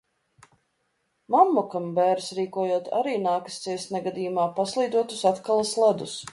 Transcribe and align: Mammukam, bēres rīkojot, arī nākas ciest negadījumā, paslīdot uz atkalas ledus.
Mammukam, 1.35 1.85
bēres 1.99 2.31
rīkojot, 2.39 2.89
arī 3.01 3.15
nākas 3.27 3.61
ciest 3.67 3.95
negadījumā, 3.99 4.49
paslīdot 4.59 5.17
uz 5.19 5.25
atkalas 5.35 5.79
ledus. 5.87 6.21